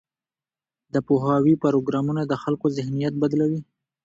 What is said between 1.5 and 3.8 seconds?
پروګرامونه د خلکو ذهنیت بدلوي.